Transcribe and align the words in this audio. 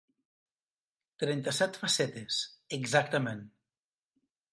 Trenta-set 1.23 1.77
facetes, 1.81 2.39
exactament. 2.79 3.45